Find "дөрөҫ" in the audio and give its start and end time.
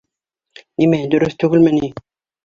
1.11-1.35